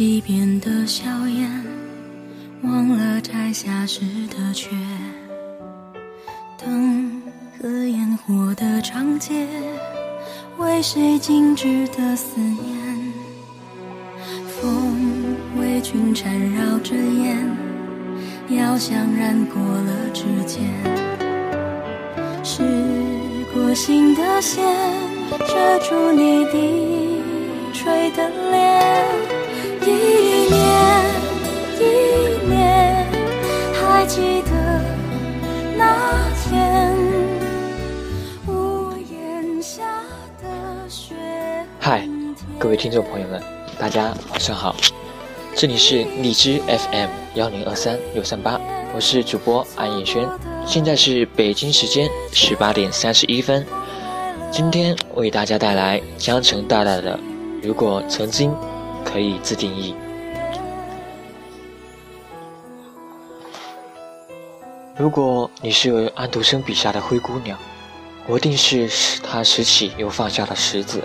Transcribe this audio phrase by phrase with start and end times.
[0.00, 1.62] 西边的硝烟，
[2.62, 4.70] 忘了摘下时的缺。
[6.56, 7.20] 灯
[7.60, 9.46] 和烟火的长街，
[10.56, 13.12] 为谁静止的思念？
[14.46, 17.46] 风为君缠绕着烟，
[18.56, 20.64] 遥想染过了指尖。
[22.42, 22.62] 是。
[23.52, 24.64] 过心的线
[25.40, 27.20] 遮住你低
[27.74, 28.80] 垂的脸，
[29.86, 29.90] 一
[30.50, 31.04] 年
[31.78, 31.82] 一
[32.46, 33.06] 年，
[33.72, 34.50] 还记得
[35.76, 36.94] 那天
[38.46, 39.82] 屋檐下
[40.42, 41.14] 的雪。
[41.78, 42.06] 嗨，
[42.58, 43.42] 各位听众朋友们，
[43.78, 44.76] 大家晚上好，
[45.56, 48.60] 这里是荔枝 FM 幺零二三六三八，
[48.94, 50.28] 我是主播安以轩。
[50.66, 53.66] 现在是北京时间十八点三十一分，
[54.52, 57.16] 今天为大家带来江城大大的
[57.66, 58.54] 《如果曾经
[59.04, 59.92] 可以自定义》。
[64.96, 67.58] 如果你是安徒生笔下的灰姑娘，
[68.26, 68.88] 我定是
[69.22, 70.98] 他拾起又放下的石子；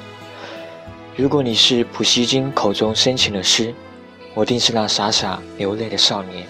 [1.15, 3.73] 如果你是普希金口中深情的诗，
[4.33, 6.45] 我定是那傻傻流泪的少年。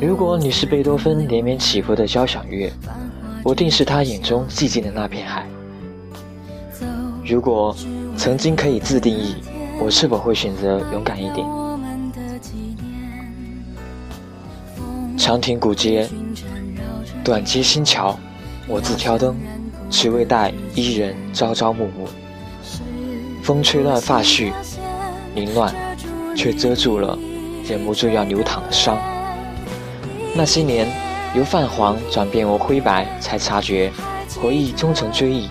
[0.00, 2.70] 如果你是贝多芬连绵起伏的交响乐，
[3.42, 5.46] 我定是他眼中寂静的那片海。
[7.24, 7.74] 如果
[8.18, 9.36] 曾经可以自定义，
[9.80, 11.46] 我是否会选择勇敢一点？
[15.16, 16.08] 长亭古街，
[17.22, 18.18] 短街新桥，
[18.66, 19.36] 我自挑灯，
[19.90, 22.06] 只为待伊人朝朝暮暮。
[23.42, 24.52] 风吹乱发絮，
[25.34, 25.74] 凌乱，
[26.36, 27.18] 却遮住了
[27.66, 28.98] 忍不住要流淌的伤。
[30.34, 30.88] 那些年，
[31.34, 33.92] 由泛黄转变为灰白，才察觉
[34.40, 35.48] 回忆终成追忆。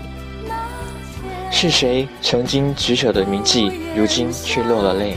[1.55, 5.15] 是谁曾经执手的铭记，如今却落了泪？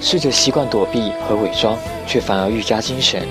[0.00, 1.76] 试着习惯躲避和伪装，
[2.06, 3.26] 却反而愈加精神。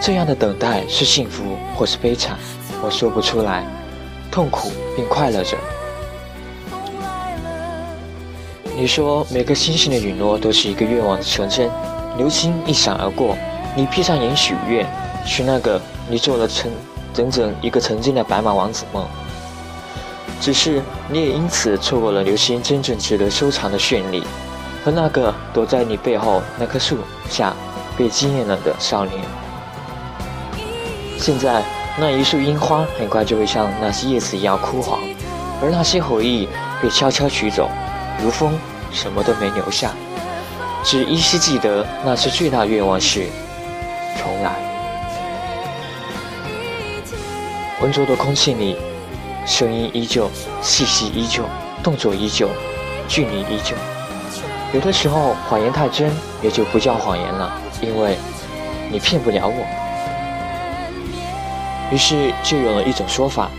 [0.00, 1.44] 这样的等待是幸福
[1.76, 2.36] 或是悲惨，
[2.82, 3.62] 我说不出来。
[4.32, 5.56] 痛苦并快乐着。
[8.74, 11.70] 你说每个星星的陨落都是一个愿望的成真。
[12.16, 13.36] 流星一闪而过，
[13.76, 14.84] 你闭上眼许愿，
[15.26, 16.72] 许那个你做了成
[17.12, 19.06] 整整一个曾经的白马王子梦。
[20.40, 24.22] 只是你也因此错过了流星真正值得收藏的绚丽，
[24.84, 26.98] 和那个躲在你背后那棵树
[27.30, 27.54] 下
[27.96, 29.20] 被惊艳了的少年。
[31.18, 31.62] 现在
[31.98, 35.00] 那一束樱花很快就会像那些叶子一样枯黄，
[35.62, 36.48] 而那些回忆
[36.82, 37.70] 被悄悄取走，
[38.22, 38.58] 如风，
[38.92, 39.92] 什么都没留下。
[40.82, 43.26] 只依稀记得那次最大愿望是
[44.18, 44.52] 重来。
[47.80, 48.76] 浑浊的空气里，
[49.46, 50.30] 声音依旧，
[50.62, 51.44] 气息依旧，
[51.82, 52.48] 动作依旧，
[53.08, 53.76] 距离依旧。
[54.72, 56.10] 有的时候谎言太真，
[56.42, 58.16] 也就不叫谎言了，因为
[58.90, 59.66] 你骗不了我。
[61.92, 63.50] 于是就有了一种说法：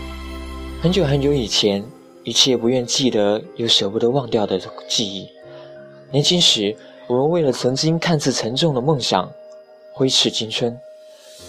[0.82, 1.84] 很久很久以前，
[2.24, 5.28] 一切不愿记得又舍不得忘掉的记忆，
[6.10, 6.76] 年轻时。
[7.08, 9.30] 我们为了曾经看似沉重的梦想，
[9.92, 10.76] 挥斥青春。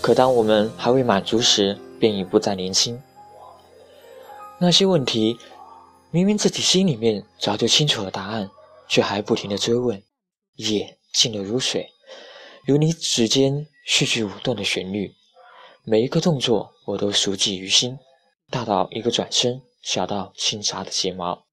[0.01, 3.01] 可当我们还未满足时，便已不再年轻。
[4.59, 5.37] 那些问题，
[6.09, 8.49] 明明自己心里面早就清楚了答案，
[8.87, 10.03] 却还不停的追问。
[10.55, 11.91] 夜静得如水，
[12.65, 15.13] 如你指尖絮絮舞动的旋律，
[15.83, 17.99] 每一个动作我都熟记于心，
[18.49, 21.45] 大到一个转身，小到轻眨的睫毛。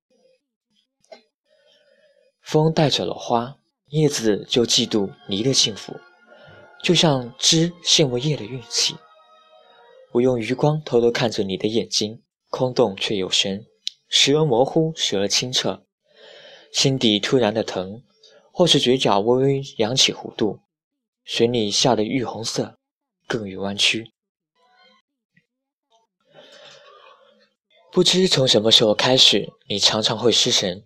[2.42, 3.59] 风带走了花。
[3.88, 5.94] 叶子就嫉妒你的幸福，
[6.82, 8.97] 就像枝羡慕叶的运气。
[10.12, 12.21] 我用余光偷偷看着你的眼睛，
[12.54, 13.66] 空洞却有神，
[14.09, 15.83] 时而模糊，时而清澈。
[16.71, 18.04] 心底突然的疼，
[18.53, 20.60] 或是嘴角微微扬起弧度，
[21.24, 22.78] 随你笑得愈红色，
[23.27, 24.12] 更愈弯曲。
[27.91, 30.84] 不知从什么时候开始，你常常会失神，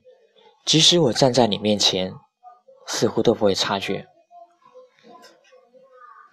[0.64, 2.14] 即使我站在你面前。
[2.86, 4.06] 似乎都不会察觉，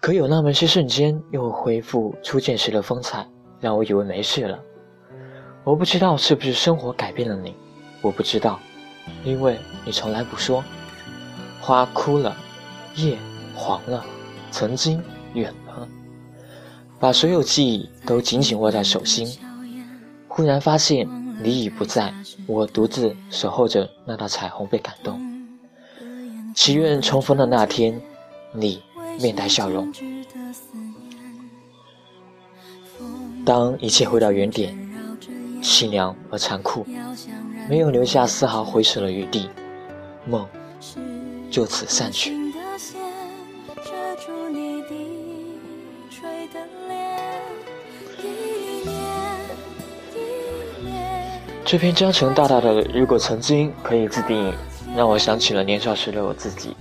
[0.00, 3.28] 可有那么些瞬间，又恢复初见时的风采，
[3.60, 4.58] 让我以为没事了。
[5.66, 7.52] 我不知道是不是生活改变了你，
[8.00, 8.60] 我不知道，
[9.24, 10.62] 因为你从来不说。
[11.60, 12.36] 花枯了，
[12.94, 13.18] 叶
[13.52, 14.06] 黄了，
[14.52, 15.02] 曾经
[15.34, 15.88] 远了，
[17.00, 19.26] 把所有记忆都紧紧握在手心。
[20.28, 21.08] 忽然发现
[21.42, 22.14] 你已不在，
[22.46, 25.20] 我独自守候着那道彩虹，被感动。
[26.54, 28.00] 祈愿重逢的那天，
[28.52, 28.80] 你
[29.20, 29.92] 面带笑容。
[33.44, 34.72] 当一切回到原点，
[35.62, 36.86] 凄凉而残酷，
[37.68, 39.48] 没有留下丝毫回首的余地，
[40.24, 40.46] 梦
[41.50, 42.34] 就此散去。
[51.64, 54.54] 这篇江城大大的，如果曾经可以自定义，
[54.96, 56.76] 让我想起了年少时的我自己。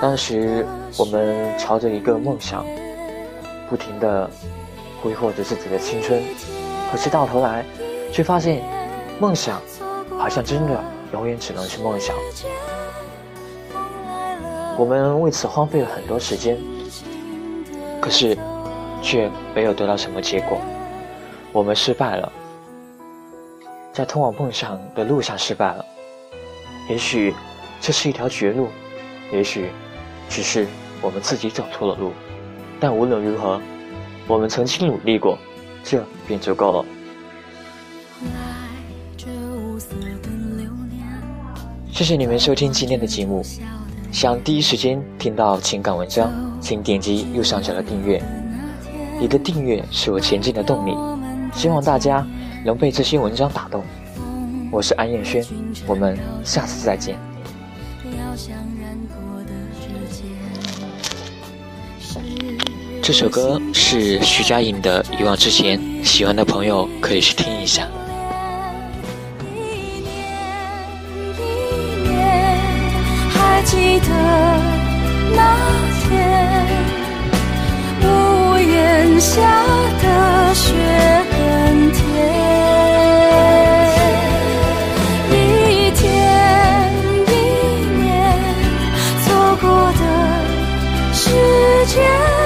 [0.00, 0.64] 当时
[0.96, 2.64] 我们朝着一个梦想，
[3.68, 4.30] 不停的
[5.02, 6.22] 挥霍着自己的青春，
[6.94, 7.64] 可是到头来，
[8.12, 8.62] 却发现
[9.18, 9.60] 梦想
[10.16, 10.80] 好像真的
[11.12, 12.14] 永远只能是梦想。
[14.78, 16.56] 我们为此荒废了很多时间，
[18.00, 18.38] 可是
[19.02, 20.56] 却没有得到什么结果，
[21.50, 22.32] 我们失败了。
[23.92, 25.84] 在通往梦想的路上失败了，
[26.88, 27.34] 也许
[27.80, 28.68] 这是一条绝路，
[29.32, 29.72] 也许
[30.28, 30.64] 只是
[31.02, 32.12] 我们自己走错了路，
[32.78, 33.60] 但无论如何，
[34.28, 35.36] 我们曾经努力过，
[35.84, 36.84] 这便足够了。
[41.92, 43.44] 谢谢你们收听今天的节目，
[44.10, 48.20] 想第一时间听到情感文章，请点击右上角的订阅，
[49.20, 50.96] 你的订阅是我前进的动力，
[51.54, 52.26] 希望大家。
[52.64, 53.84] 能被这些文章打动。
[54.72, 55.44] 我是安彦轩，
[55.86, 57.14] 我们下次再见。
[63.06, 67.86] 这首歌是徐佳莹的《遗忘之前》，喜欢的朋友可以去听一下。
[73.28, 74.08] 还记得
[75.36, 75.60] 那
[76.00, 76.66] 天
[78.00, 79.42] 屋檐下
[80.00, 80.72] 的雪
[81.30, 82.02] 很甜。
[89.26, 91.64] 走过的时。
[91.86, 92.43] 间。